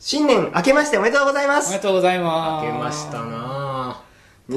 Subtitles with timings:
[0.00, 1.68] 新年明けましておめでとうございます。
[1.68, 2.66] おめでとうございます。
[2.66, 4.00] 明けましたな。
[4.48, 4.54] ぁ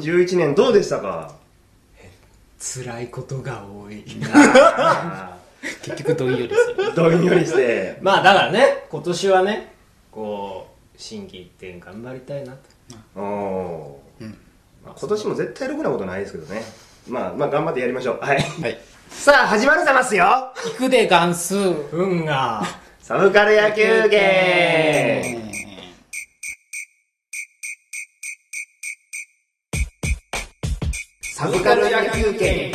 [0.00, 1.32] 2011年どうでしたか？
[2.58, 4.02] 辛いことが多い。
[5.82, 6.94] 結局どんよりする。
[6.94, 7.98] どんよりして。
[8.02, 9.72] まあだからね今年はね
[10.10, 12.58] こう心機一転頑張りたいなと。
[13.14, 14.38] おおー、うん。
[14.84, 16.64] まあ今年も絶対ろくなことないですけどね。
[17.08, 18.18] まあまあ頑張ってやりましょう。
[18.20, 18.38] はい。
[18.60, 18.80] はい。
[19.10, 20.24] さあ始まるざますよ。
[20.64, 21.56] 行くでガンス。
[21.92, 22.64] 運が
[23.04, 25.42] サブカル野球券
[31.34, 32.72] サブカル野球券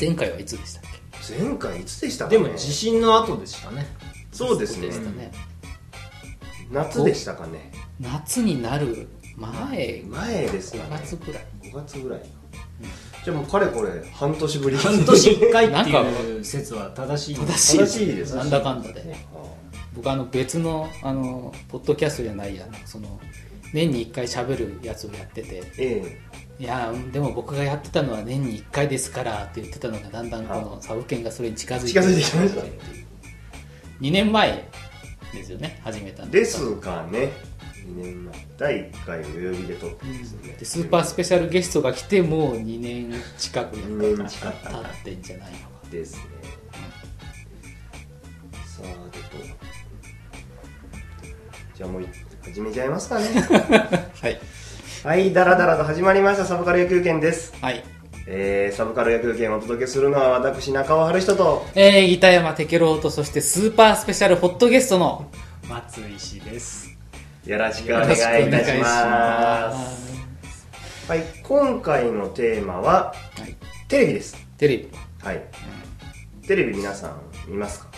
[0.00, 0.82] 前回はいつでしたっ
[1.28, 1.36] け？
[1.36, 3.86] 前回いつでしたかでねも地震の後でしたね。
[4.30, 4.86] そうですね。
[4.86, 5.32] でしたね。
[6.70, 7.72] 夏でしたかね。
[8.00, 11.44] 夏になる前、前ですか5ね月ぐらい。
[11.62, 12.20] 5月ぐらい
[13.24, 14.76] じゃあもうかれこれ半年ぶり。
[14.76, 15.32] 半年。
[15.32, 17.36] 一回ってなんかいう説は正しい。
[17.36, 18.34] 正しい正しいです。
[18.36, 19.16] なんだかんだで。
[19.34, 19.38] あ
[19.94, 23.20] 僕あの別の、あの、ポッドキャストじゃないや、その、
[23.72, 26.18] 年に1回喋るやつをやってて、え
[26.58, 32.60] いやでも僕がやってたのは年に1回ですからって言ってたのがだんだんこのサブ犬がそれに近づいて近づいてきました。
[34.00, 34.68] 2年前
[35.32, 36.28] ですよね始めたの。
[36.28, 37.32] えですかね
[37.86, 40.56] 2年前第1回を代々木で撮ってですね。
[40.58, 46.22] でスーパースペシャルゲストが来てもう2年近く2年近く経ってんじゃないのかですね。
[48.66, 49.44] さあでと。
[51.76, 52.06] じゃあもう
[52.44, 53.26] 始めちゃいますかね。
[54.20, 54.40] はい。
[55.04, 57.52] はいダラダラと始まりましたサブカル野球券です。
[57.60, 57.82] はい。
[58.26, 61.66] えー、サブカル野球券をお届けするのは私中尾春人と。
[61.74, 65.28] えー、ギタ山テケロウとそしてスーパースペシャルホットゲストの
[65.68, 66.91] 松石です
[67.44, 70.12] よろしくお願いいたしまます。
[71.08, 73.56] はい今回のテーマははい。
[73.88, 74.36] テレビです。
[74.56, 74.88] テレビ。
[75.20, 75.42] はい、
[76.46, 77.90] テレビ皆さん見ますか？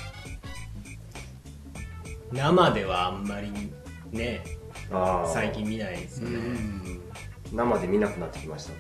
[2.33, 3.53] 生ではあんまり
[4.11, 4.43] ね
[4.91, 5.33] あー。
[5.33, 6.39] 最近見ないですよね。
[7.53, 8.79] 生で見なくなってきましたか？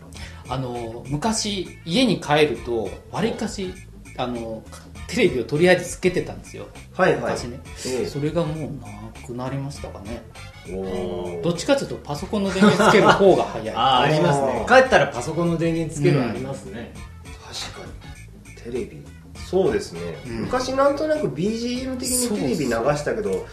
[0.48, 3.74] あの昔家に帰るとわりかし
[4.16, 4.62] あの
[5.08, 6.68] テレビをとりあえずつけてたんですよ。
[6.94, 7.20] はいはい。
[7.20, 8.06] 昔ね、え。
[8.06, 10.22] それがもうなくなりましたかね
[10.66, 13.68] どっちかというとパソコンの電源つける方が早い。
[13.76, 14.66] ああありますね。
[14.68, 16.92] あ帰ったらパソコンの電源つけるのありますね、
[17.24, 18.72] 確かに。
[18.72, 19.02] テレビ。
[19.50, 20.32] そうですね、うん。
[20.42, 23.46] 昔なんとなく BGM 的にテレビ流したけど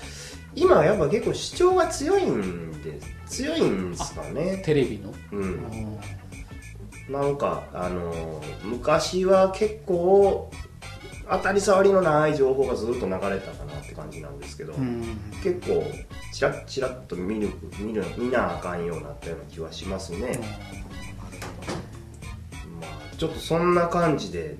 [0.55, 4.61] 今はやっぱ結構主張が強いんで強いんですかね。
[4.65, 5.99] テレビの、ううんん
[7.09, 10.49] なんかあのー昔は結構
[11.29, 15.19] 当たり障りのない情報がずっと流れたかなって感じなんですけど、うん。
[15.43, 15.83] 結構
[16.31, 17.49] チラッチラッと見る
[17.79, 20.39] 見る見なあかんようになったような気はしますね、
[22.79, 24.55] まあ、ちょっとそんな感じで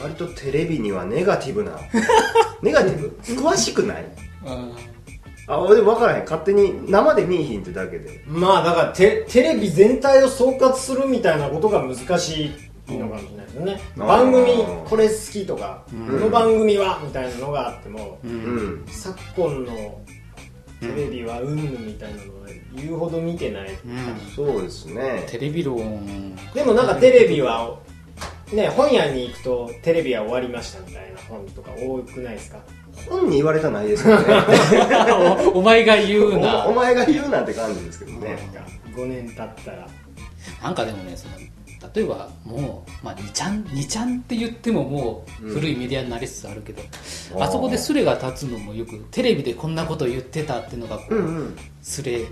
[0.00, 1.78] 割とテレビにはネガティブな
[2.62, 3.16] ネガティブ？
[3.22, 4.04] 詳しくない？
[5.48, 6.24] あ俺分からへん。
[6.24, 8.22] 勝手に生で見えひんってだけで。
[8.26, 12.50] まあだからテテレビ全体を総括するみたいなことが難し
[12.88, 14.06] いのかもしれないですよね、うん。
[14.06, 14.46] 番組
[14.84, 16.18] これ好きとか、うん。
[16.18, 18.34] この番組はみたいなのがあっても、ううん
[18.82, 18.84] ん。
[18.88, 20.00] 昨今の
[20.80, 21.56] テレビはうん。
[21.56, 23.76] ぬんみたいなのは言うほど見てない、うん。
[24.34, 25.24] そうですね。
[25.28, 27.78] テレビ論でもなんかテレビは
[28.52, 32.58] ね本屋に行くとテレビは終わりましたみたいな本とか多くないですか？
[33.10, 34.24] 本に言われたないですよね。
[35.54, 36.66] おお前が言うな。
[36.66, 38.38] おお前が言うなんて感じですけどね。
[38.94, 39.86] 5年経ったら
[40.62, 41.34] なんかでもねその
[41.94, 46.88] 例えばもう、まあ、2ちゃん2ちゃんって言ってももう古いメディアになりつつあるけど、うん
[47.42, 51.56] あそこでスレが立つのもよくテレビでこんなこと言ってたっていうのがこう、うんうん。
[51.82, 52.24] スレ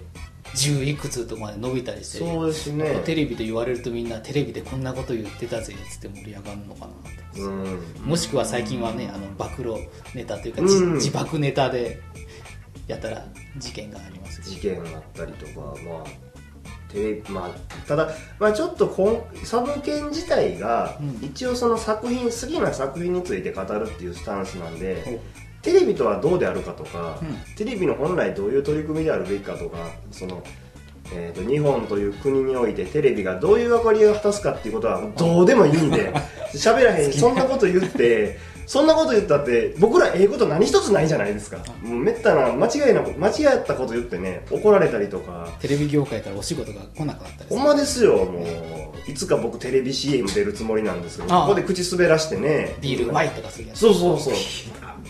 [0.55, 3.03] 10いくつとかまで伸びたりしてそうですね。
[3.05, 7.81] テレビで言われるとみんなテレビでこんなこと言ってたぜっつって盛り上がるのかなって、うん。
[8.05, 10.95] もしくは最近はねあの暴露ネタというか、うん。
[10.95, 12.01] 自爆ネタで
[12.87, 13.25] やったら
[13.59, 16.34] 事件があります事件があったりとかまあ
[16.95, 21.27] テレビまあただ、まあ、ちょっとこんサブ犬自体が、うん。
[21.27, 25.21] 一応その作品好きな作品について語るっていうスタンスなんで
[25.61, 27.37] おテレビとはどうであるかとか、うん。
[27.57, 30.43] テレビの本来どういう取り組みであるべきかとかその、
[31.13, 36.13] えー、と日本という国においてテレビがどういう役割を果たすかっていうことはどうでもいいんで
[36.55, 41.59] 喋らへんそんなこと言ってそんなこと言ったって僕らええこと何一つないじゃないですか。
[41.83, 45.49] もうめったな間違いな間違ったこと言ってね怒られたりとか。
[45.61, 47.59] テレビ業界からお仕事が来なくなったりする。
[47.59, 48.17] ほんまですよ。
[48.25, 52.77] もういつか僕テレビ CM 出るつもりなんですけどここで口滑らしてね。
[52.81, 53.81] ビールうまいとかそういうやつ。
[53.81, 54.35] そうそうそう。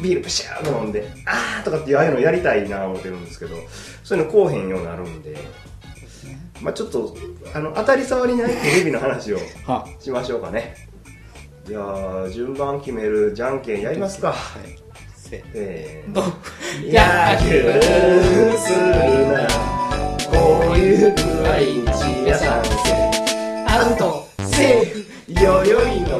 [0.02, 3.54] ビールプシャーと飲んであーとかっていうああいうのやりたいな思ってるんですけど
[4.02, 5.36] そういうのこうへんようになるんで。
[6.60, 7.14] まあちょっと
[7.52, 10.83] あの当たり障りないテレビの話を はしましょうかね
[11.64, 14.32] じゃあ順番決めるじゃんけんやりますか。
[14.32, 14.78] はい。
[15.14, 16.12] せえー。
[16.14, 16.30] のー、
[16.92, 19.48] 野球するなら
[20.30, 21.82] こういう具合に
[22.22, 22.62] 皆さん
[23.66, 26.18] アウトセーフよよいのよ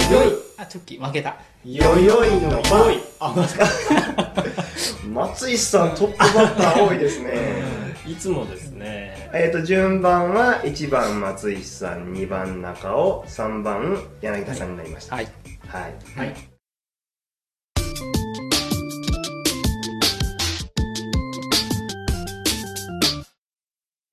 [0.57, 1.37] あチョッキ負けた。
[1.63, 3.01] いよよいのよい。
[3.21, 3.35] あ
[5.07, 9.31] 松井さんトップバッター多いですねいつもですね。
[9.33, 15.17] えっと順番は1番松井さん2番中尾3番柳田さんになりました。
[15.17, 15.29] はい。
[15.67, 15.95] はい。
[16.15, 16.35] はい。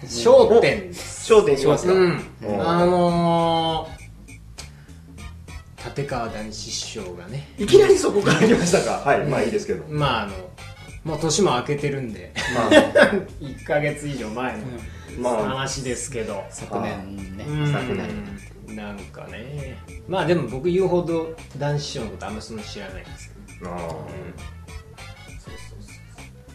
[0.06, 1.34] 焦点です。
[1.34, 2.22] 焦点いきますか、うん。
[2.46, 7.50] おあのー、立川談志師匠がね。
[7.58, 9.10] いきなりそこから来ましたか？
[9.10, 9.26] はい。
[9.26, 9.84] まあいいですけど。
[9.90, 10.34] まああの
[11.04, 12.70] もう年も明けてるんでま
[13.40, 14.64] 1 ヶ月以上前のあ
[15.20, 15.50] まあ。
[15.50, 16.44] 話ですけど。
[16.50, 17.46] 昨年ね。
[17.48, 17.72] うん。
[17.72, 18.76] 昨年。
[18.76, 19.78] なんかね。
[20.08, 23.72] まあでも僕言うほど男子師匠のことあんまそんな知らないんですけど。
[23.72, 23.78] あ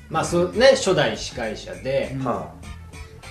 [0.09, 2.53] まあそうね初代司会者で、ーは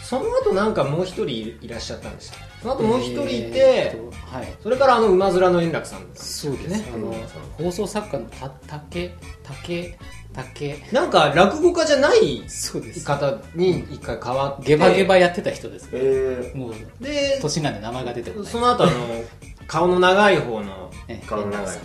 [0.03, 1.29] その後なんかもう一人
[1.61, 2.35] いらっしゃったんですよ。
[2.61, 4.53] その後もう一人いて、えーとはい。
[4.61, 6.85] それからあの馬面の円楽さんそうですね。
[6.94, 7.13] あの
[7.57, 9.97] 放送作家のた竹竹
[10.35, 10.77] 竹。
[10.91, 13.05] なんか落語家じゃないそうです。
[13.05, 14.75] 方に一回変わって。
[14.75, 15.89] ゲバゲバやってた人です。
[15.93, 16.73] えもう
[17.03, 18.51] で年なんで名前が出てこない。
[18.51, 18.93] その後あの
[19.67, 20.91] 顔の長い方の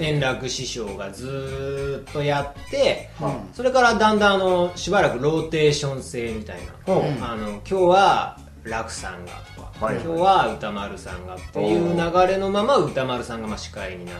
[0.01, 7.25] 円楽師匠がずーっとやってー、はそれからだんだんあのしばらくローテーション制みたいな、ほううん。
[7.25, 9.33] あの今日は楽さんが
[9.81, 9.95] はい。
[9.97, 14.15] 今日は歌丸さんがっていう流れのまま歌丸さんがまあ司会になっ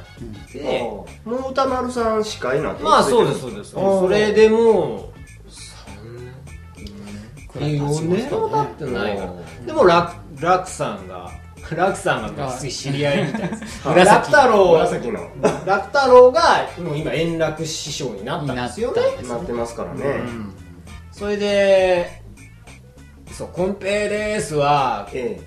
[0.51, 3.73] て、もう歌丸さん司会になってまあそうですそうです。
[3.73, 5.13] それでも
[7.47, 9.31] うくらい経4ちましたね年は経ってないから。
[9.31, 11.31] うんでも楽楽さんが
[11.77, 13.87] 楽さんが知り合いみたいです。
[13.87, 14.79] はい楽太郎。
[15.67, 19.03] 楽太郎がもう今円楽師匠になったんですよね。
[19.23, 20.55] になってますからね、うん。
[21.13, 22.23] それで
[23.31, 25.41] そう「コンペです」はえ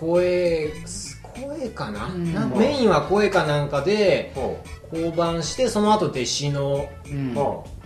[0.00, 0.70] 声
[1.22, 2.34] 声かな,、うん。
[2.34, 4.32] なんメインは声かなんかで
[4.90, 6.88] 降板してその後弟子の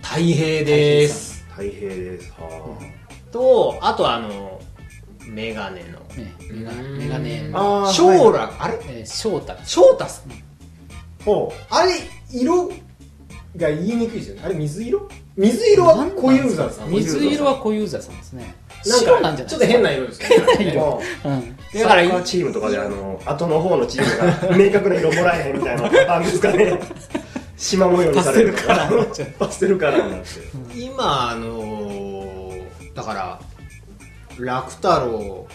[0.01, 1.45] 太平です。
[1.49, 2.31] あ太平です。
[2.31, 2.79] は
[3.31, 4.59] とあとあの
[5.27, 5.99] メガネの。
[6.15, 6.97] ねメガうん。
[6.97, 8.33] メガネああー将はい。
[8.33, 8.79] 来、あれ？
[8.99, 10.31] えー翔太翔太さん
[11.23, 11.91] ほあれ
[12.31, 12.69] 色
[13.55, 14.41] が言いにくいですよね。
[14.45, 15.07] あれ水色？
[15.35, 18.55] 水色は小遊三さん水色は小遊三さんですね。
[18.85, 19.49] なん白なんじゃないか？
[19.49, 20.65] ちょっと変な色ですよね。
[21.81, 26.79] だからサッカーチームとかであの後の方のチームが明確な色もらえへんみたいなパターンですかね
[27.57, 28.91] 縞模様にされるから。
[29.39, 30.27] パステルカラーになって。
[30.75, 32.63] 今あのー
[32.95, 33.39] だから
[34.39, 35.47] 楽太郎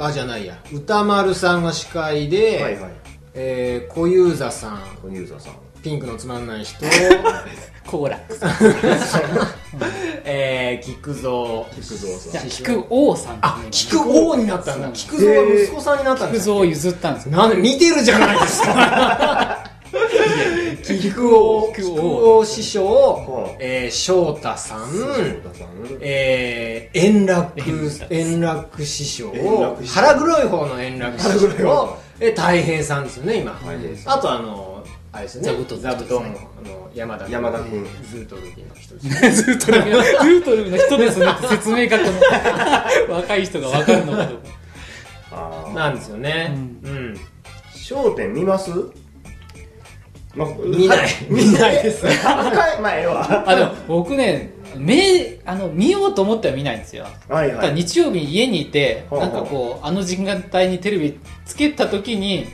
[0.00, 0.58] あじゃないや。
[0.72, 2.90] 歌丸さんが司会で、はいはい。
[3.34, 4.80] えー小遊三さん。
[5.02, 6.84] 小遊三さんピンクのつまんない人。
[7.86, 8.20] コーラ
[10.24, 11.64] えー、菊蔵。
[11.74, 12.48] 菊蔵さん。
[12.48, 14.90] 菊王さんあ菊王になったんだ。
[14.92, 17.32] 菊蔵が息子さんになったんです菊蔵を譲ったんですよ。
[17.32, 19.64] なんで見てるじゃないですか。
[20.84, 21.72] 菊王。
[21.74, 21.94] 菊王。
[21.94, 22.84] 菊王師匠。
[22.84, 24.80] はあ、えー、翔太さん。
[24.90, 25.68] 翔太さん。
[26.00, 27.58] えー、円楽
[28.10, 29.32] 円楽師匠。
[29.34, 30.00] 円楽師匠。
[30.00, 31.96] 腹黒い方の円楽師匠。
[32.20, 33.58] え太平さんですよね今。
[34.06, 34.67] あとあの
[35.12, 35.48] あれですよね。
[35.48, 37.32] 座布団座布団のあの山田君。
[37.32, 37.86] 山田君。
[38.10, 39.30] ズートルビの人ですね。
[39.30, 42.00] ズートルビのズートルビの人ですねって説明書く
[43.08, 43.14] の。
[43.16, 44.42] 若い人が分かるのかどうか。
[45.32, 46.52] ああなんですよね。
[46.84, 47.20] ううん。
[47.74, 48.70] 焦点見ます？
[50.34, 51.08] まあ見ない。
[51.28, 52.04] 見ないです。
[52.24, 57.06] はいまあでも僕ね目あの見ようと思っては見ないんですよ。
[57.28, 57.74] はいはい。
[57.74, 59.28] 日曜日に家にいてほうほう。
[59.30, 62.46] なんかこうあの時間帯にテレビつけた時に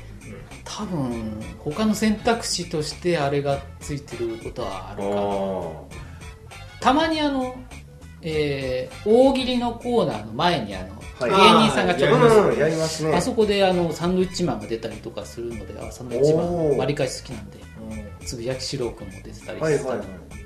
[0.76, 5.20] 多分他の選択肢としてあれがついてることはあるかなあ
[6.80, 7.54] たまにあの、
[8.20, 11.30] えー大喜利のコーナーの前にあの、はい。
[11.30, 17.58] 芸人さんがちょっとあそこであのサンドイッチマンが出たりとかするのであサンドイッチマンわりかし好きなんで
[18.24, 19.60] つぶやきしろうくんも出てたり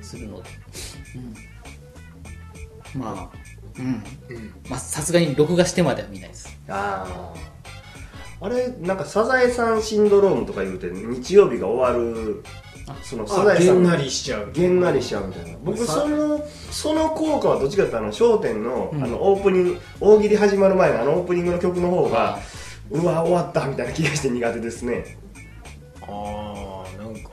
[0.02, 0.50] するので、
[2.94, 3.38] うん、まあ
[3.78, 3.87] うん。
[4.37, 4.54] うん。
[4.68, 6.58] まあさすがに録画してまでは見ないです。
[6.68, 7.58] ああ
[8.40, 12.45] あれなんかサザエさんシンドロームとか言うて日曜日が終わる
[13.02, 13.71] そのサザエさん。
[13.71, 14.52] あげんなりしちゃう。
[14.52, 19.04] げんなりしちゃうみたいな僕そのその効果はどっちかっていうとあの『笑点の』うん。
[19.04, 22.38] あのオープニング大喜利始まる前のあのオープニングの曲の方が
[22.90, 25.18] うわ終わったみたいな気がして苦手ですね。
[26.02, 27.30] ああなんか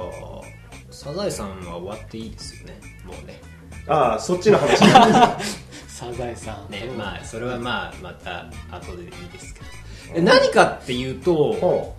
[0.91, 2.79] サザエさんは終わっていいですよね。
[3.05, 3.39] もうね。
[3.87, 4.79] ああそっちの話。
[5.87, 9.65] サザエさんねまあそれはまあまた後でいいですけど。
[9.65, 9.71] で
[10.13, 11.95] 何かっていうとほ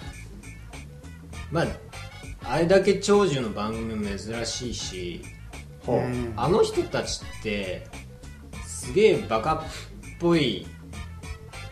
[1.51, 1.67] まあ
[2.45, 5.23] あれだけ長寿の番組も珍しいし
[6.37, 7.87] あの人たちって
[8.65, 9.63] すげえバカっ
[10.19, 10.67] ぽい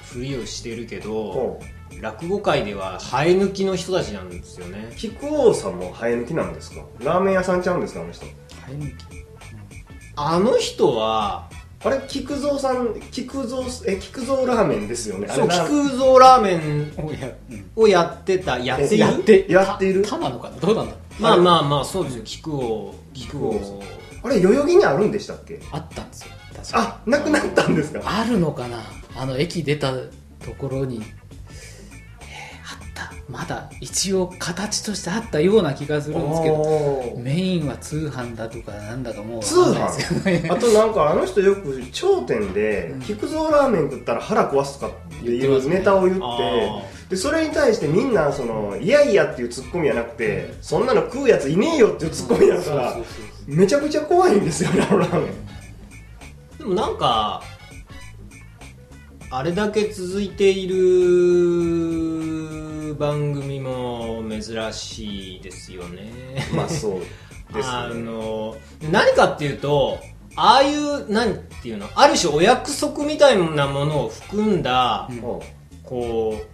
[0.03, 1.61] ふりをしてるけど
[2.00, 4.93] 落語界では生え抜きの人たちなんですよね。
[4.97, 6.85] 菊王さんも生え抜きなんですか？
[7.00, 8.26] ラーメン屋さんちゃうんですかあの人？
[8.26, 8.33] 生
[8.73, 9.05] え抜き？
[10.17, 11.49] あの人は
[11.85, 15.29] あれ菊蔵さん菊蔵え菊蔵ラーメンですよね。
[15.29, 17.71] そう菊蔵ラーメンおいや、うん。
[17.76, 18.97] をやってたやっている。
[18.99, 20.03] やってやっている？
[20.03, 20.57] た玉のかな？
[20.57, 20.95] どうなんだ？
[21.21, 22.23] まあまあまあそうですよ。
[22.25, 23.83] 菊王菊王。
[24.23, 25.61] あれ代々木にあるんでしたっけ？
[25.71, 26.29] あったんですよ。
[26.57, 28.00] 確かあなくなったんですか？
[28.05, 28.83] あるのかな？
[29.17, 30.00] あの駅出たと
[30.57, 31.03] ころに、
[33.28, 40.49] まだ一応形としてあったような気がするんですけどメインは通販だとかなんだかもう通わかんないですけどね。
[40.50, 43.00] あとなんかあの人よく頂点でうん。
[43.00, 52.97] 菊蔵ラーメン食ったら腹壊すとかっていうネタを言ってあでそれに対してみんなそのいやいやっていうツッコミはなくてそんなの食うやついねえよっていうツッコミだから
[53.47, 56.59] めちゃくちゃ怖いんですよねあのラーメン。
[56.59, 57.43] でもなんか
[59.31, 62.13] あれだけ続いている
[62.95, 66.47] 番組も珍しいですよね。
[66.55, 68.01] まあそうですあね。
[68.01, 68.57] の
[68.91, 69.99] 何かっていうと
[70.37, 75.21] ああいう何ていうのある種お約束みたいなものを含んだ、うん。
[75.21, 75.43] ほ
[75.83, 76.47] こう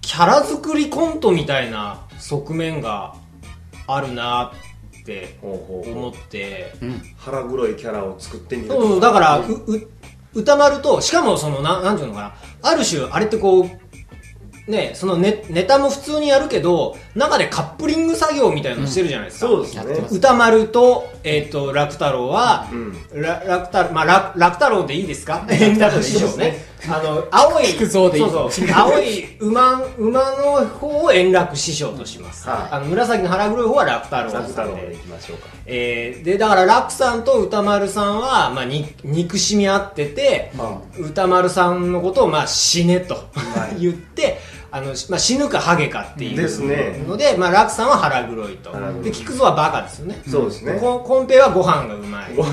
[0.00, 3.16] キャラ作りコントみたいな側面が
[3.86, 4.52] あるな
[5.02, 6.72] って思うって。
[6.80, 7.02] うん。
[7.16, 9.88] 腹黒いキャラを作ってみるそうだから、うう
[10.34, 12.34] 歌丸としかもそのななんていうのかな。
[12.62, 13.70] ある種あれってこう
[14.66, 20.08] ねそのネネタも普通にやるけど中でカップリング作業みたいなのしてるじゃないですか、そうですね。
[20.10, 23.22] 歌丸と,、えー、と楽太郎は、うん。
[23.22, 25.46] ら楽太郎まあ楽楽太郎でいいですか？
[25.50, 26.64] 円楽師匠ね。
[26.88, 28.24] あの青い菊蔵でいい。
[28.30, 28.68] そうそう。
[28.72, 32.74] 青い馬馬の方を円楽師匠とします、はい。
[32.74, 34.52] あの紫の腹黒い方は楽太郎ラクさんで。
[34.52, 35.48] 太郎でいきましょうか。
[35.66, 40.78] えーでだから楽さんと歌丸さんは、まあ、に憎しみ合ってて、あ。
[40.98, 43.80] 歌丸さんのことを、まあ、死ねとはい。
[43.80, 44.38] 言って
[44.70, 47.04] あの、まあ、死ぬかハゲかっていうですね。
[47.06, 48.72] ので、まあ、楽さんは腹黒いと。
[49.02, 50.20] で菊蔵はバカですよね。
[50.28, 50.78] そうですね。
[50.80, 52.34] こコンペはご飯がうまい。
[52.34, 52.44] ご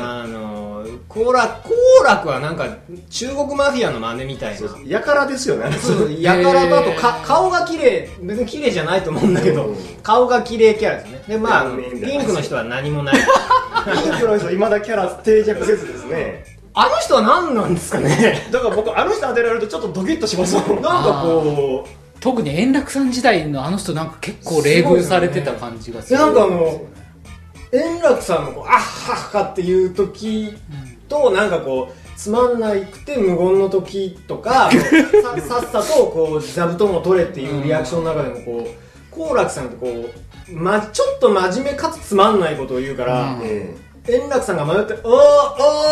[0.00, 1.70] あの好楽好
[2.04, 2.66] 楽はなんか
[3.10, 4.68] 中国マフィアの真似みたいな。
[4.86, 5.72] やからですよね。
[5.78, 9.72] そうやからとあとか顔が綺麗別に綺麗じゃないと思うんだけど、う。
[9.72, 11.22] ん顔が綺麗キャラですね。
[11.28, 13.16] でまあピンクの人は何もない。
[14.04, 18.46] ピンクの人いまだキャラ定着せずですねあの人は何なんですかね？
[18.52, 20.82] だから僕あの人当てられるとちょっとドキッとしますもん。
[20.82, 21.88] なんかこう。
[22.20, 26.18] 特に円楽さん時代のあの人なんか結構冷遇されてた感じがする。
[26.18, 26.80] でなんかあの
[27.72, 30.56] 円楽さんのこうあっはっはっていう時
[31.08, 40.08] となんかこうつまんないくて無言の時とかささっさとこう座布団を取れっていうリアクションの中でもこう好楽さんってこ
[40.48, 43.40] う、ま、ちょっと真面目かつつまんないことを言うから、うん。
[43.42, 43.74] え
[44.08, 45.12] 円楽さんが迷って「おー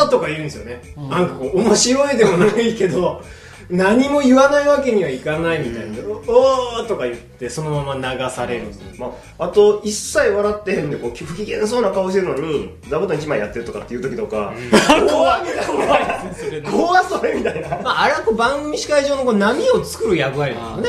[0.02, 1.08] おー」とか言うんですよね、うん。
[1.10, 3.22] なんかこう面白いでもないけど
[3.68, 8.64] 何も言わないわけにはいかないみたいな「おー」とか言ってそのまま流される。
[8.94, 14.52] えまあ、あと一切笑ってへんでこう不機嫌そうな顔してるのに座布団1枚やってるとかっていう時とか、
[15.08, 15.42] 怖い。
[15.42, 17.68] みたいな怖それみたいな。
[17.82, 20.88] まあ、あれはこう番組司会上のこう波を作る役割ですよね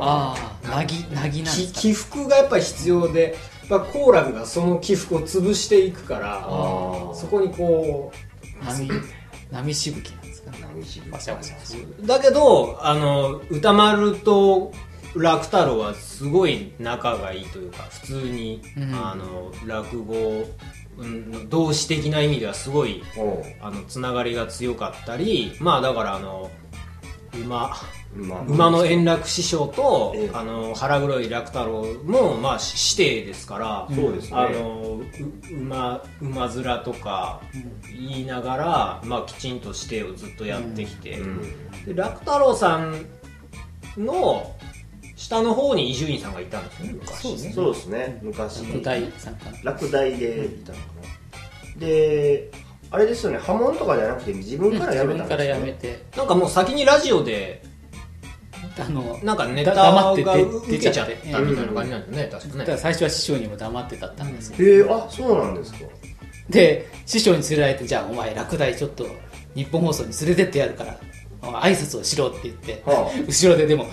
[0.00, 3.36] あああなぎなぎうなんですかき起伏がやっぱり必要で
[3.68, 8.12] やっぱ好楽がその起伏を潰していくからあそこにこ
[8.62, 8.90] 波
[9.50, 10.50] 波しぶきなんですか？
[10.52, 10.58] ね
[11.10, 12.06] わしゃわしゃわしゃう。
[12.06, 14.72] だけどあの歌丸と
[15.14, 18.94] 楽太郎はすごい仲がいいというか普通に、うん。
[18.94, 20.44] あの落語
[20.98, 23.02] うん同志的な意味ではすごい
[23.60, 26.50] あのつながりが強かったりまあだからあの
[27.34, 27.46] 馬。
[27.58, 27.76] まあ
[28.16, 30.30] 馬の円楽師匠と、ええ。
[30.32, 34.36] あの腹黒い楽太郎も、まあ、し指定ですから、そうですね。
[34.36, 35.00] あの
[35.50, 37.40] う馬馬面とか
[37.88, 41.84] 言いながら、まあ、きちんと指定をずっとやってきて、うん。
[41.84, 43.06] で楽太郎さん
[43.96, 44.54] の
[45.16, 47.52] 下の方に伊集院さんがいたんですよね昔そうですね。
[47.52, 48.18] そうですね。
[48.22, 48.64] 昔。
[48.64, 49.50] 副大さんか。
[49.50, 50.84] な落第でいたのか
[51.74, 51.80] な。
[51.80, 52.50] で
[52.90, 53.38] あれですよね。
[53.38, 56.04] 波紋とかじゃなくて自分から自辞めたんですよ、分からやねめて。
[56.16, 57.62] なんかもう先にラジオで
[58.78, 60.36] あのなんかネタだ黙ってが
[60.68, 61.16] 出ちゃって。
[61.32, 62.58] たみたいな感じなんですよね、確かね。
[62.58, 65.78] だから最初は師匠にも黙ってたったんですよ、へえあそうなんですか。
[66.50, 69.06] で師匠に連れられてじゃあお前落第ちょっと
[69.54, 70.98] 日本放送に連れてってやるから
[71.42, 73.86] 挨拶をしろって言って、は後ろででも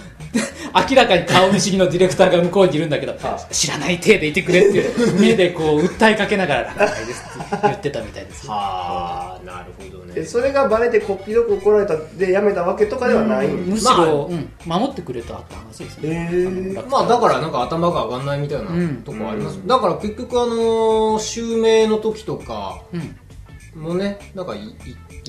[0.89, 8.53] 明らかに顔見知りのディレクターが向こうにいるんだけど、は知らない体でいてくれっていう 目でこう訴えかけながら「楽ないです」って言ってたみたいですよ。
[8.53, 10.02] はあなるほど。
[10.02, 13.47] ねでそれがバレてこっぴどく怒られたでやめたわけとかではない。
[13.47, 16.89] んですむしろ、うん守ってくれたって話ですね、へー。
[16.89, 18.95] まあだからなんか頭が上がんないみたいなうん。
[19.03, 23.81] とこあります、だから結局あのー襲名の時とかうん。
[23.81, 24.75] もねなんかいい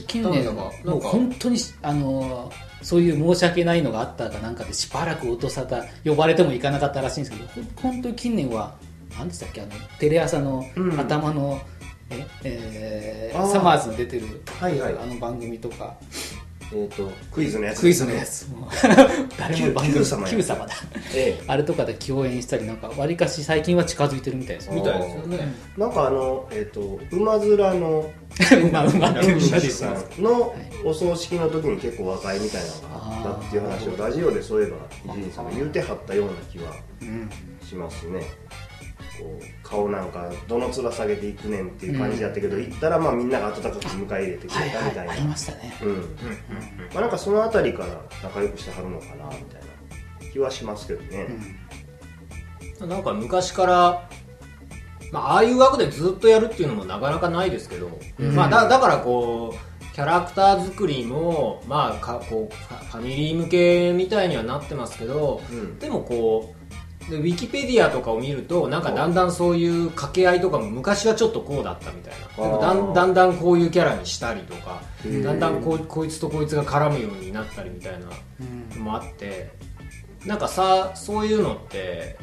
[0.06, 8.74] 近年なもうんか本当にあのそういう申し訳ないのがあったかなんかでしばらく音沙汰呼ばれても行かなかったらしいんですけどほん本当に近年は
[9.18, 11.00] 何でしたっけあのテレ朝のうん。
[11.00, 11.58] 頭の、
[12.10, 13.52] ええーあー。
[13.52, 14.26] サマーズの出てる、
[14.60, 14.94] はいはい。
[14.98, 15.96] あの番組とか。
[16.72, 17.80] えっ、とクイズのやつ。
[17.80, 18.48] クイズのやつ。
[18.50, 18.68] も
[19.38, 20.74] 誰も番組 Q 様様だ。
[21.14, 25.38] えあれとかで共演したりなんかわりかし最近は近づいてるみたいですえみたいですよね。
[25.76, 28.10] えなんかあのえっ、と馬面の
[28.62, 34.70] うまうまラみんなでブシさんのお葬式の時に結構若いみたいなのがあったっていう話をラジオでそういえ
[35.06, 37.30] ば伊集院さんが言うてはったような気はうん。
[37.66, 38.22] しますね
[39.18, 45.74] こう顔なんかどの面下げていくねんっていう感じやったけど、行ったらまあみんなが温かく迎え入れてくはいれたみたいな、はいありましたね。
[45.82, 45.96] うん
[46.92, 51.28] まあ、なんかその辺りから仲良くしてはるのかなみたいな気はしますけどね、
[52.80, 54.08] なんか昔から、
[55.12, 58.34] まあ、ああいう枠でずっとやるっていうのもなかなかないですけど、うん。
[58.34, 65.78] まあ、だだからこうキャラクター作りも、まあ、かこうファファミリー向けみたいにはなってますけどうん。
[65.78, 66.63] でもこう
[67.10, 72.44] でウィキペディアとかを見るとなんかだんだんそういう掛け合いとかも昔はちょっとこうだったみたいな。
[72.44, 74.82] でもだんだんだんこういうキャラにしたりとか
[75.22, 78.06] だんだんこうこいつとこいつが絡むようになったりみたいな
[78.40, 78.68] うん。
[78.78, 79.50] のもあって
[80.24, 82.16] なんかさそういうのって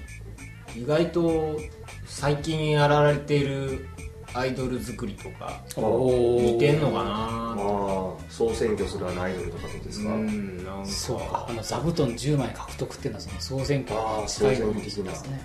[0.76, 1.60] 意外と
[2.06, 3.88] 最近やられている
[4.34, 10.86] アイドル作りとか似てんのかあなあ総選挙するアイドルとかですか、うんなんか。
[10.86, 11.48] そうか。
[11.50, 15.12] あの座布団10枚獲得っていうのはその総選挙あーに近いの総選挙的な。
[15.12, 15.42] ですね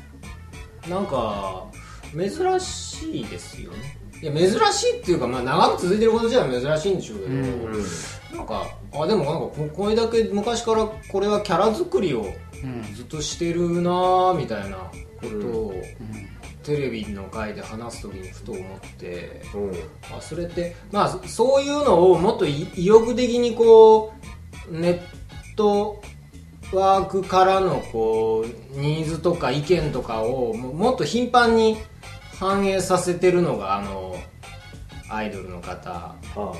[0.88, 1.66] なんか
[2.12, 3.98] 珍しいですよね。
[4.22, 7.42] いや珍しいっていうか、まあ、長く続いてることじゃ珍しいんでしょうけど、うんう
[7.78, 8.36] ん。
[8.36, 12.26] なんかあでもなんかここれだけ昔からこれはキャラ作りを
[12.64, 12.94] うん。
[12.94, 15.74] ずっとしてるなぁみたいなことを、
[16.66, 19.72] テレビの回で話す時にふと思ってうん。
[20.16, 24.12] あそれってまあそういうのをもっとい意欲的にこ
[24.68, 25.00] うネッ
[25.54, 26.02] ト
[26.72, 31.78] ワークからのこうニーズとか意見とかをももっと頻繁に
[32.40, 34.16] 反映させてるのがあの
[35.08, 36.52] アイドルの方っ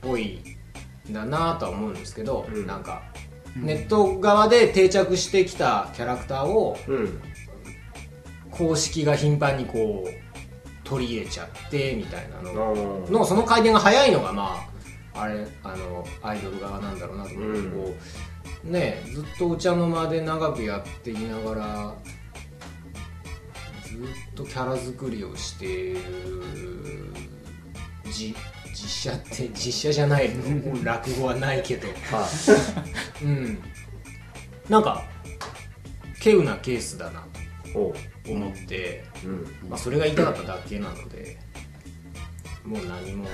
[0.00, 0.40] ぽい
[1.08, 2.66] んだなとは思うんですけど、うん。
[2.66, 3.02] なんか
[3.54, 7.22] ネット側で定着してきたキャラクターをあうん
[8.50, 10.28] 公式が頻繁にこう
[10.84, 13.04] 取り入れちゃってみたいなの。
[13.08, 14.66] あのその回転が早いのがま
[15.14, 17.72] ああれあのアイドル側なんだろうなと思って、うん。
[17.72, 17.94] こ
[18.64, 21.94] うねずっとお茶の間で長くやっていながら
[23.84, 24.00] ずっ
[24.34, 26.00] とキャラ作りをしている
[28.10, 28.34] じ
[28.72, 31.88] 実写って 実写じゃないの落語はないけど。
[32.12, 32.28] あ
[33.22, 33.58] うん。
[34.68, 35.02] なんか
[36.18, 37.24] 稀有なケースだな
[37.74, 37.92] おう。
[38.24, 39.68] と思って、うん。
[39.68, 41.38] まあ、それが言いたかっただけなので
[42.64, 43.26] もう何も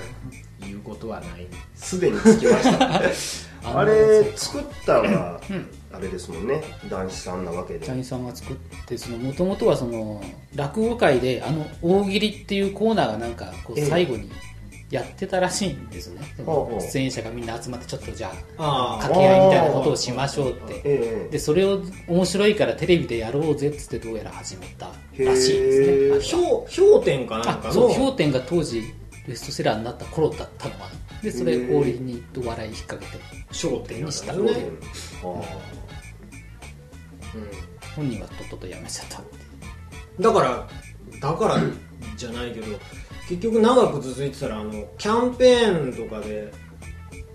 [0.61, 1.47] 言うことはない。
[1.75, 3.01] すでにつきました。
[3.77, 5.67] あれ作ったのはうん。
[5.91, 6.61] あれですもんね。
[6.89, 7.85] 男子さんなわけで。
[7.85, 10.23] 社員さんが作ってもともとはその
[10.55, 13.85] 落語界であの大喜利っていうコーナーがなんかこうええ。
[13.85, 14.31] 最後に
[14.95, 16.21] やってたらしいんですね、
[16.79, 20.81] 出演者がみんな集まってちょっとじゃああ掛け合いみたいなことをしましょうって。
[20.85, 24.93] ええでそれを面白いからテレビでやろうぜっつってどうやら始めたら
[25.35, 26.41] しいへですー。
[26.41, 28.83] ね氷点かなんかそう氷点が当時
[29.27, 30.91] ベストセラーになった頃だったのかな。
[31.21, 34.33] でそれを氷にと笑い引っ掛けて焦点にした。
[34.33, 34.63] 焦点。
[34.63, 34.69] ね、
[35.23, 35.25] あ
[37.95, 39.21] 本人はとっととやめちゃった
[40.19, 40.67] だから
[41.19, 41.57] だから
[42.15, 42.77] じゃないけど
[43.27, 46.51] 結局長く続いてたらあのキャンペーンとかで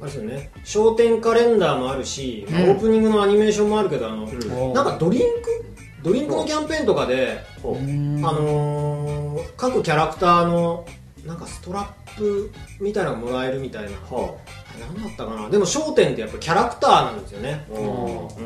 [0.00, 2.70] あれですよね焦点カレンダーもあるし、まあうん。
[2.70, 4.72] オープニングのアニメーションもあるけどあの、うん。
[4.72, 5.64] なんかドリンク？
[6.03, 10.87] ドリンクのキャンペーンとかで、あのー各キャラクターの
[11.26, 12.50] なんかストラップ
[12.81, 13.90] みたいなのがもらえるみたいな。
[13.90, 14.79] はあ。
[14.79, 15.50] れ何だったかな？
[15.50, 17.66] でも『笑点』ってやっぱキャラクターなんですよね。
[17.70, 17.79] あう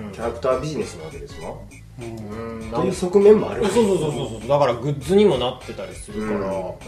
[0.09, 0.11] ん。
[0.11, 1.55] キャラクタービジネスなわけですわ
[2.01, 2.59] うん。
[2.59, 3.65] うんという側面もある。
[3.67, 4.41] そうそうそうそう。
[4.41, 6.43] そうだからグッズにもなってたりするから、うん。
[6.43, 6.81] なんかあ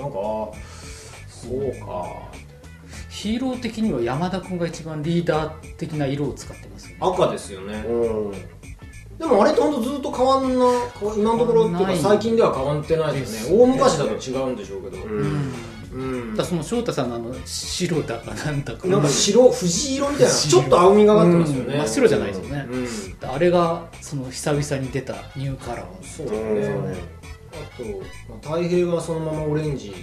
[1.28, 2.06] そうか。
[3.08, 6.96] ヒーロー的には山田君が一番リーダー的な色を使ってますよね。
[7.00, 7.84] 赤ですよね。
[7.86, 8.32] うん。
[9.18, 10.66] でもあれって本当ずっと変わんな
[11.16, 13.50] 今のところっていうか最近では変わってないです。
[13.50, 15.52] よね大昔だと違うんでしょうけど、うんうん
[16.36, 18.88] だその翔太さんのあの白だかなんだか。
[18.88, 20.32] なんか白藤色みたいな。
[20.32, 21.78] ちょっと青みがかってますよね、うん。
[21.78, 22.66] 真っ白じゃないですよね。
[22.70, 23.30] うん。
[23.30, 27.16] あれがその久々に出たニューカラー、そうだね。
[27.52, 27.84] あと、
[28.28, 29.94] まあ、太平はそのままオレンジ、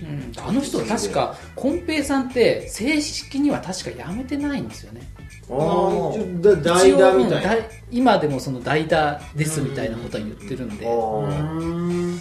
[0.44, 5.08] あの人確かコンペイさんって正式には確か辞めてないんですよね。
[5.52, 7.56] ああ代打みたいな。
[7.92, 12.20] 今でもその代打ですみたいなことは言ってるんで、あうーん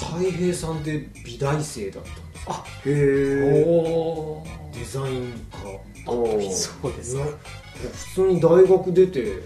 [0.00, 5.32] うん太平さんって美大生だったんですあへえデザイン
[6.04, 6.50] 科おー。
[6.50, 7.30] そうですなか
[7.92, 9.42] 普通に大学出て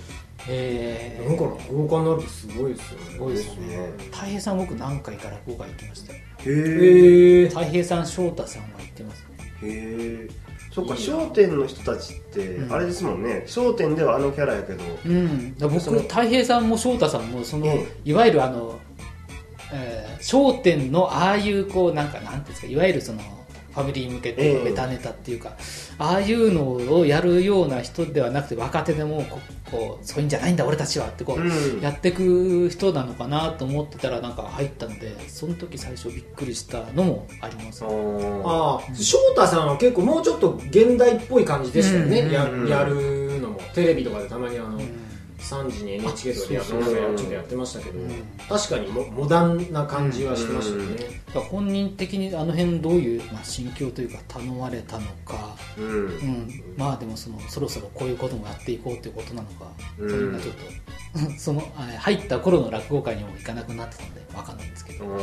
[0.49, 3.11] えなんか落語家になるってすごいですよね。
[3.13, 3.77] すごいですね。
[3.77, 3.93] ね。
[4.11, 6.19] 太平さん僕何回か落語会行きましたよ。
[6.19, 9.53] へえへえ太平さん翔太さんは行ってますね。
[9.63, 10.29] へえ
[10.73, 12.73] そっかいいな『笑点』の人たちってうん。
[12.73, 14.83] あれですもんね『笑点』ではあのキャラやけど。
[15.05, 18.81] うん、だからその僕太平さんも翔太さんもその、えいわゆるあの
[19.73, 23.21] 『えー笑点』のああいうこうなんかなんていうんですかいわゆるその
[23.73, 25.57] ファミリー向けえてえベタネタっていうか、
[25.99, 31.81] ああいうのをやるような人ではなくて若手でもここうそういうんじゃないんだ俺たちはってこう、うん。
[31.81, 37.83] やってく人なのかなと思ってたらなんか入ったのでその時最初びっくりしたのもあります。
[37.83, 42.31] あああ翔太さんは結構もうちょっと現代っぽい感じでしたよね、うん。
[42.31, 43.61] やうんやるのも。
[43.75, 44.83] テレビとかでたまにあの、うん
[45.43, 46.95] 3時に NHK とかでやってあそうそう。
[46.95, 48.09] なんかちょっとやってましたけど、うん
[48.49, 55.85] 確かにモモダンな感じはしてましたよね、だから本人的にあの辺どういう、まあ、心境というか頼まれたのかうん。
[55.87, 59.67] うん、まあでもそのそろそろこういうこともやっていこうっていうことなのか、
[59.99, 60.11] うん。
[60.11, 65.19] それがちょっと そのあ入った頃の落語会にも行かなくなってたので分かんないんですけど、うん。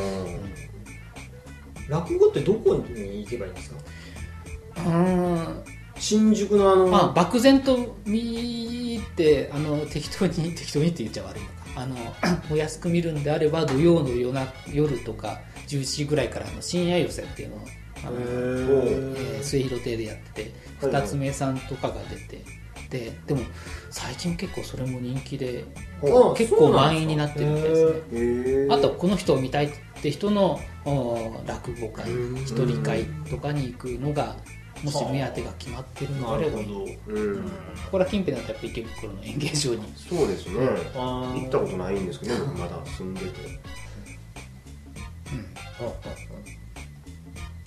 [1.88, 3.78] 落語ってどこに行けばいいんですか？
[4.86, 11.60] うん新宿のあの、まあ漠然と見てあの適当に適当にって言っちゃ悪いのか。
[11.76, 11.96] あの
[12.52, 17.60] お安く見るんであれば土曜の夜な夜とか11時ぐらいからあの深夜寄せっていうのを
[18.06, 22.44] あの、へえ末広亭でやってて二つ目さんとかが出て
[22.90, 23.42] ででも
[23.92, 25.64] 最近結構それも人気で
[26.02, 28.68] あ結構満員になってるみたいですね。
[28.74, 29.70] あとこの人を見たいっ
[30.02, 32.38] て人のお落語会うん。
[32.42, 34.36] 一人会とかに行くのが
[34.84, 37.44] もし目当てが決まってるのであればなるほどうん。
[37.44, 37.50] こ
[37.92, 39.94] こら近辺だとやっぱ池袋の演芸場に。
[39.96, 40.54] そうですね。
[40.96, 43.28] 行ったことないんですけどね僕まだ住んでて。
[45.82, 45.86] ああ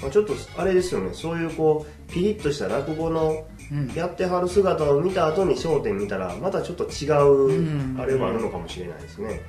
[0.03, 1.11] まあちょっとあれですよね。
[1.13, 3.89] そういうこうピリッとした落語のうん。
[3.95, 7.97] やってはる姿を見た後に『笑点』見たらまたちょっと違うん。
[7.97, 9.41] うあれもあるのかもしれないですね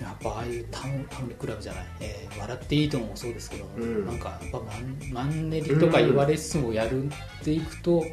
[0.00, 4.06] やっぱああいうタモタモリクラブじゃない、えー笑っていいともそうですけど、うん。
[4.06, 7.08] なんかやっぱマンマンネリとか言われつつもやるっ
[7.44, 8.04] ていくと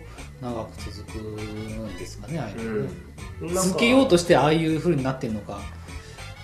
[0.42, 2.94] 長く続くんですかねああいうのね、
[3.42, 3.54] うん。
[3.54, 5.60] 続けようとしてああいう風になってるのか。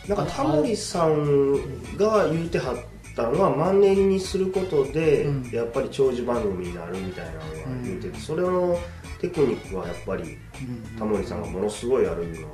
[0.07, 2.77] なんかタモリさんが言うてはっ
[3.15, 5.51] たのはマンネリにすることで、うん。
[5.51, 7.45] やっぱり長寿番組になるみたいなのは
[7.83, 8.79] 言うてて、それの
[9.21, 10.97] テクニックはやっぱりうん。
[10.97, 12.47] タモリさんがものすごいあるの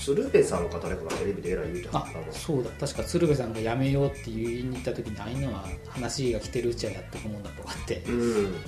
[0.00, 2.70] 鶴瓶さんか誰かがテレビでえらい言うてはあったのそうだ。
[2.78, 7.96] 確か鶴瓶さんが辞めようって言いに行った時にああいうのは話が来てるうちはやっていくもんだとかって。
[8.06, 8.52] うん。
[8.52, 8.62] だか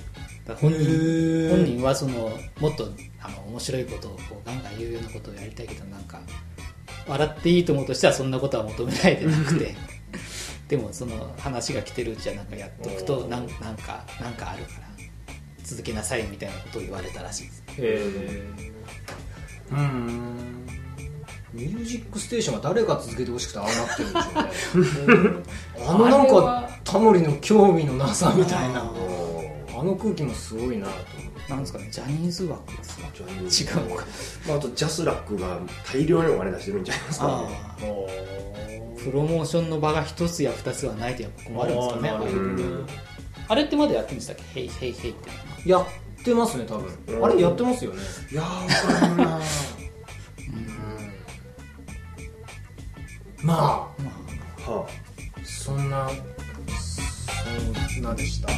[0.53, 1.49] ら本へ人ー。
[1.49, 2.89] 本人はそのもっと
[3.21, 6.19] あの面白いことをこうガンガン言うようなことをやりたいけどなんか
[7.07, 9.75] 笑っていいと思うとしてはそんなことは求めないでなくて。
[10.67, 14.87] でもその話が来てるうちはなんかやっておくとなんなんかなんかあるから
[15.65, 17.63] 続けなさいみたいなことを言われたらしいです。
[17.67, 18.71] へえ
[19.71, 20.30] うん
[21.53, 25.33] ミュージックステーションは誰が続けてほしくてああなってるんでしょう。
[25.33, 25.43] ね
[25.87, 28.81] あのなんかタモリの興味のなさみたいな。
[28.81, 28.91] あ
[29.79, 30.91] あの空気もすごいなと
[31.49, 34.05] なんですかねジャニーズ枠ですかジャニーズ違うのか。
[34.47, 35.59] まあ、あとジャスラックが
[35.91, 37.43] 大量にお金出してるんちゃいますか、
[37.79, 42.11] ね、プロモーションの場が一つや二つはないとやっぱ困るんですかね。
[43.47, 44.43] あれってまだやってるんでしたっけ？
[44.53, 45.13] ヘイヘイヘイっ
[45.63, 45.85] てやっ
[46.23, 47.97] てますね多分、うんあれやってますよね。
[48.31, 49.39] いやー分からんな
[53.43, 54.87] まあ、はあ、
[55.43, 56.09] そんな
[57.93, 58.49] そんなでした。